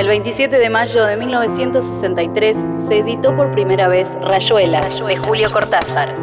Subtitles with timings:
[0.00, 6.16] El 27 de mayo de 1963 se editó por primera vez Rayuela de Julio Cortázar.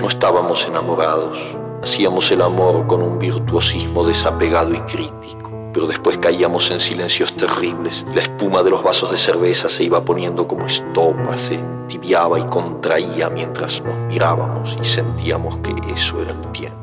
[0.00, 6.70] No estábamos enamorados, hacíamos el amor con un virtuosismo desapegado y crítico, pero después caíamos
[6.70, 8.06] en silencios terribles.
[8.14, 12.44] La espuma de los vasos de cerveza se iba poniendo como estopa, se entibiaba y
[12.44, 16.78] contraía mientras nos mirábamos y sentíamos que eso era el tiempo.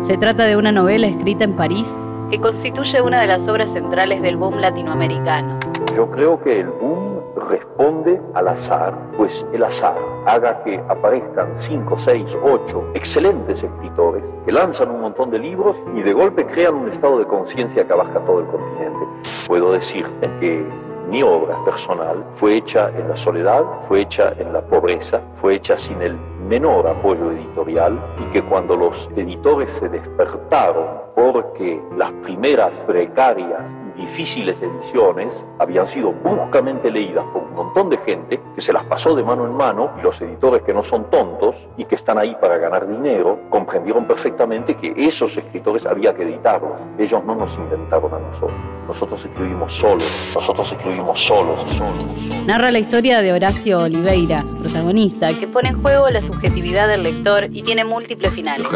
[0.00, 1.94] Se trata de una novela escrita en París
[2.30, 5.58] que constituye una de las obras centrales del boom latinoamericano.
[5.96, 9.96] Yo creo que el boom responde al azar, pues el azar
[10.26, 16.02] haga que aparezcan cinco, seis, ocho excelentes escritores que lanzan un montón de libros y
[16.02, 19.06] de golpe crean un estado de conciencia que abarca todo el continente.
[19.46, 20.66] Puedo decirte que
[21.08, 25.78] mi obra personal fue hecha en la soledad, fue hecha en la pobreza, fue hecha
[25.78, 26.18] sin el
[26.48, 33.62] menor apoyo editorial y que cuando los editores se despertaron porque las primeras precarias
[33.96, 39.16] difíciles ediciones habían sido bruscamente leídas por un montón de gente que se las pasó
[39.16, 42.36] de mano en mano y los editores que no son tontos y que están ahí
[42.40, 46.78] para ganar dinero comprendieron perfectamente que esos escritores había que editarlos.
[46.96, 48.56] Ellos no nos inventaron a nosotros.
[48.86, 50.32] Nosotros escribimos solos.
[50.36, 51.58] Nosotros escribimos solos.
[51.70, 56.86] solos, Narra la historia de Horacio Oliveira, su protagonista, que pone en juego la subjetividad
[56.86, 58.68] del lector y tiene múltiples finales.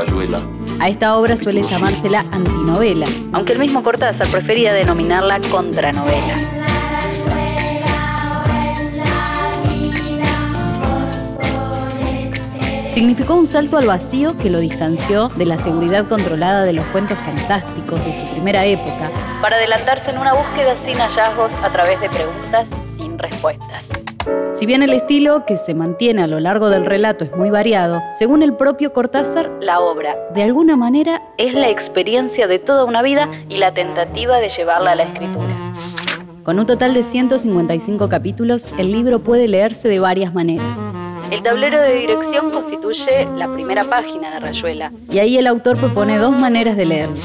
[0.82, 6.61] A esta obra suele llamársela antinovela, aunque el mismo Cortázar prefería denominarla contranovela.
[12.92, 17.16] Significó un salto al vacío que lo distanció de la seguridad controlada de los cuentos
[17.20, 22.10] fantásticos de su primera época, para adelantarse en una búsqueda sin hallazgos a través de
[22.10, 23.92] preguntas sin respuestas.
[24.52, 28.02] Si bien el estilo que se mantiene a lo largo del relato es muy variado,
[28.12, 33.00] según el propio Cortázar, la obra, de alguna manera, es la experiencia de toda una
[33.00, 35.72] vida y la tentativa de llevarla a la escritura.
[36.42, 40.76] Con un total de 155 capítulos, el libro puede leerse de varias maneras.
[41.32, 46.18] El tablero de dirección constituye la primera página de Rayuela, y ahí el autor propone
[46.18, 47.16] dos maneras de leerlo.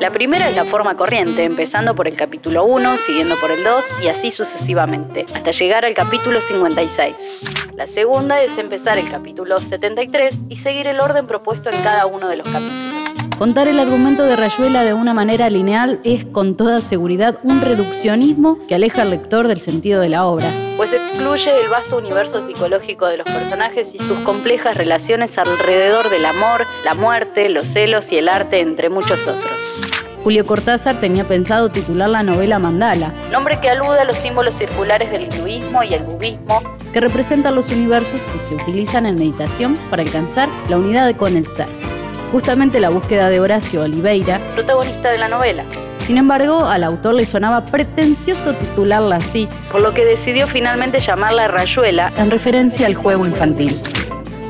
[0.00, 3.96] La primera es la forma corriente, empezando por el capítulo 1, siguiendo por el 2
[4.02, 7.42] y así sucesivamente, hasta llegar al capítulo 56.
[7.76, 12.28] La segunda es empezar el capítulo 73 y seguir el orden propuesto en cada uno
[12.28, 12.99] de los capítulos.
[13.38, 18.58] Contar el argumento de Rayuela de una manera lineal es con toda seguridad un reduccionismo
[18.68, 23.06] que aleja al lector del sentido de la obra, pues excluye el vasto universo psicológico
[23.06, 28.18] de los personajes y sus complejas relaciones alrededor del amor, la muerte, los celos y
[28.18, 29.80] el arte, entre muchos otros.
[30.22, 35.10] Julio Cortázar tenía pensado titular la novela Mandala, nombre que alude a los símbolos circulares
[35.10, 40.02] del hinduismo y el budismo que representan los universos y se utilizan en meditación para
[40.02, 41.89] alcanzar la unidad con el ser
[42.32, 45.64] justamente la búsqueda de Horacio Oliveira, protagonista de la novela.
[45.98, 51.48] Sin embargo, al autor le sonaba pretencioso titularla así, por lo que decidió finalmente llamarla
[51.48, 53.78] Rayuela en referencia al juego infantil.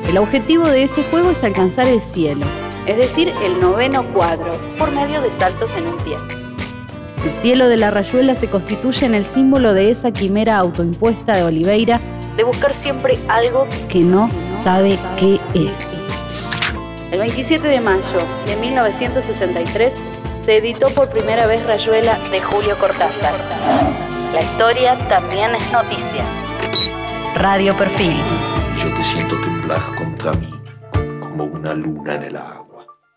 [0.09, 2.47] El objetivo de ese juego es alcanzar el cielo,
[2.87, 6.17] es decir, el noveno cuadro, por medio de saltos en un pie.
[7.25, 11.45] El cielo de la rayuela se constituye en el símbolo de esa quimera autoimpuesta de
[11.45, 12.01] Oliveira
[12.37, 16.03] de buscar siempre algo que no sabe qué es.
[17.11, 19.97] El 27 de mayo de 1963
[20.39, 23.35] se editó por primera vez Rayuela de Julio Cortázar.
[24.33, 26.25] La historia también es noticia.
[27.35, 28.17] Radio Perfil.
[28.79, 30.55] Yo te siento temblar contra mí
[31.21, 32.70] como una luna en el agua.